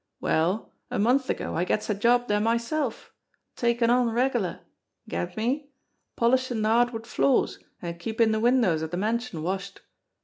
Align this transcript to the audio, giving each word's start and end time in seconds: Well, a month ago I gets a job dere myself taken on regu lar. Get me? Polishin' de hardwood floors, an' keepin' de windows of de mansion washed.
Well, 0.19 0.73
a 0.89 0.97
month 0.97 1.29
ago 1.29 1.53
I 1.53 1.63
gets 1.63 1.87
a 1.87 1.93
job 1.93 2.27
dere 2.27 2.39
myself 2.39 3.13
taken 3.55 3.91
on 3.91 4.07
regu 4.07 4.41
lar. 4.41 4.61
Get 5.07 5.37
me? 5.37 5.69
Polishin' 6.15 6.63
de 6.63 6.67
hardwood 6.69 7.05
floors, 7.05 7.59
an' 7.83 7.99
keepin' 7.99 8.31
de 8.31 8.39
windows 8.39 8.81
of 8.81 8.89
de 8.89 8.97
mansion 8.97 9.43
washed. 9.43 9.81